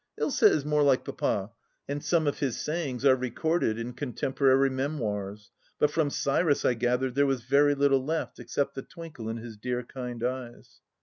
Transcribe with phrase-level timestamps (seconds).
[0.19, 1.51] Ilsa is more like Papa,
[1.87, 7.13] and some of his sayings are recorded in contemporary memoirs; but from Cyrus I gathered
[7.13, 10.81] there was very little left, except the twinkle in his dear kind eyes.